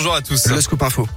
[0.00, 0.46] Bonjour à tous.
[0.46, 1.08] Le scoop info.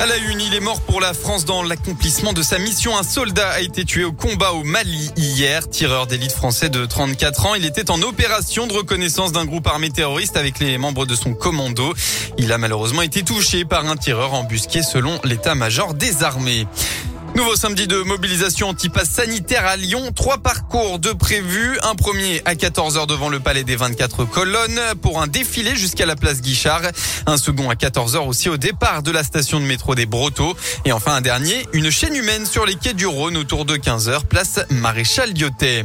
[0.00, 2.98] À la une, il est mort pour la France dans l'accomplissement de sa mission.
[2.98, 5.70] Un soldat a été tué au combat au Mali hier.
[5.70, 9.90] Tireur d'élite français de 34 ans, il était en opération de reconnaissance d'un groupe armé
[9.90, 11.94] terroriste avec les membres de son commando.
[12.38, 16.66] Il a malheureusement été touché par un tireur embusqué selon l'état-major des armées.
[17.34, 20.12] Nouveau samedi de mobilisation anti-pass sanitaire à Lyon.
[20.14, 21.78] Trois parcours de prévus.
[21.82, 26.14] Un premier à 14h devant le palais des 24 colonnes pour un défilé jusqu'à la
[26.14, 26.82] place Guichard.
[27.26, 30.54] Un second à 14h aussi au départ de la station de métro des Brotteaux.
[30.84, 34.24] Et enfin un dernier, une chaîne humaine sur les quais du Rhône autour de 15h,
[34.26, 35.84] place Maréchal Lyotet.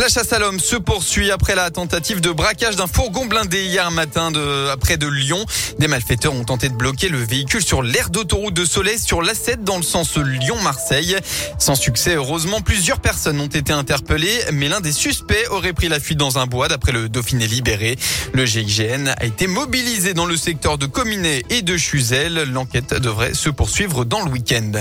[0.00, 3.90] La chasse à l'homme se poursuit après la tentative de braquage d'un fourgon blindé hier
[3.90, 5.44] matin de, près de Lyon.
[5.78, 9.62] Des malfaiteurs ont tenté de bloquer le véhicule sur l'aire d'autoroute de Soleil sur l'A7
[9.62, 11.18] dans le sens Lyon-Marseille.
[11.58, 16.00] Sans succès, heureusement, plusieurs personnes ont été interpellées, mais l'un des suspects aurait pris la
[16.00, 17.98] fuite dans un bois d'après le Dauphiné libéré.
[18.32, 22.44] Le GIGN a été mobilisé dans le secteur de Cominet et de Chuzel.
[22.50, 24.72] L'enquête devrait se poursuivre dans le week-end.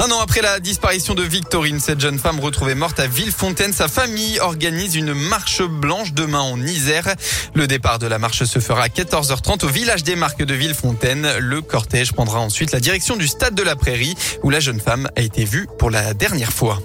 [0.00, 3.88] Un an après la disparition de Victorine, cette jeune femme retrouvée morte à Villefontaine, sa
[3.88, 7.14] famille organise une marche blanche demain en Isère.
[7.54, 11.28] Le départ de la marche se fera à 14h30 au village des Marques de Villefontaine.
[11.38, 15.08] Le cortège prendra ensuite la direction du stade de la Prairie où la jeune femme
[15.16, 16.80] a été vue pour la dernière fois.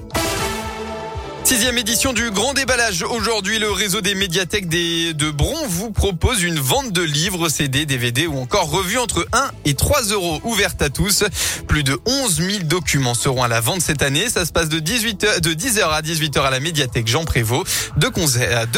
[1.48, 3.04] Sixième édition du Grand Déballage.
[3.04, 8.28] Aujourd'hui, le réseau des médiathèques de Bron vous propose une vente de livres, CD, DVD
[8.28, 11.24] ou encore revues entre 1 et 3 euros ouvertes à tous.
[11.66, 14.28] Plus de 11 000 documents seront à la vente cette année.
[14.28, 17.94] Ça se passe de 18 de 10h à 18h à la médiathèque Jean Prévost.
[17.96, 18.12] Deux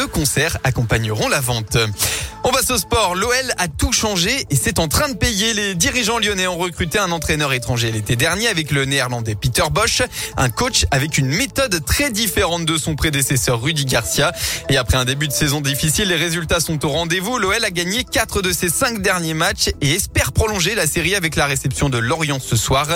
[0.06, 1.76] concerts accompagneront la vente.
[2.42, 3.14] On passe au sport.
[3.14, 5.52] L'OL a tout changé et c'est en train de payer.
[5.52, 10.02] Les dirigeants lyonnais ont recruté un entraîneur étranger l'été dernier avec le néerlandais Peter Bosch,
[10.38, 14.32] un coach avec une méthode très différente de son prédécesseur Rudy Garcia.
[14.70, 17.38] Et après un début de saison difficile, les résultats sont au rendez-vous.
[17.38, 21.36] L'OL a gagné 4 de ses 5 derniers matchs et espère prolonger la série avec
[21.36, 22.86] la réception de Lorient ce soir.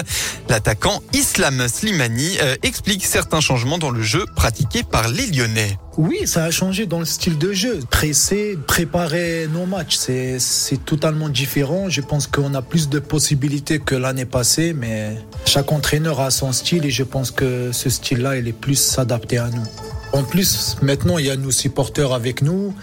[0.48, 5.77] L'attaquant Islam Slimani euh, explique certains changements dans le jeu pratiqué par les Lyonnais.
[5.97, 7.78] Oui, ça a changé dans le style de jeu.
[7.88, 11.88] Presser, préparer nos matchs, c'est, totalement différent.
[11.88, 16.50] Je pense qu'on a plus de possibilités que l'année passée, mais chaque entraîneur a son
[16.53, 19.62] style et je pense que ce style-là, il est plus adapté à nous.
[20.12, 22.75] En plus, maintenant, il y a nos supporters avec nous.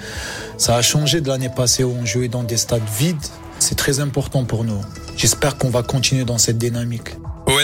[0.58, 3.18] Ça a changé de l'année passée où on jouait dans des stades vides.
[3.60, 4.82] C'est très important pour nous.
[5.18, 7.10] J'espère qu'on va continuer dans cette dynamique.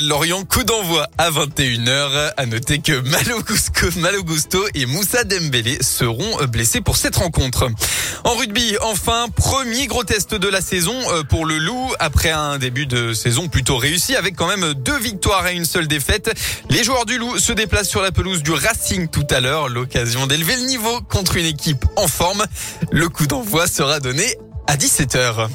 [0.01, 2.33] Lorient, coup d'envoi à 21h.
[2.37, 7.69] À noter que Malo Gusto et Moussa Dembélé seront blessés pour cette rencontre.
[8.23, 12.57] En rugby, enfin, premier gros test de la saison euh, pour le Loup après un
[12.57, 16.31] début de saison plutôt réussi avec quand même deux victoires et une seule défaite.
[16.69, 19.69] Les joueurs du Loup se déplacent sur la pelouse du Racing tout à l'heure.
[19.69, 22.45] L'occasion d'élever le niveau contre une équipe en forme.
[22.91, 24.37] Le coup d'envoi sera donné
[24.67, 25.49] à 17h.